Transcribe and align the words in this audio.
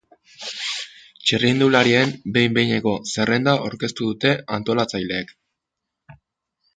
Txirrindularien 1.25 2.13
behin 2.37 2.57
behineko 2.57 2.93
zerrenda 3.15 3.55
aurkeztu 3.67 4.09
dute 4.13 4.33
antolatzaileek. 4.57 5.35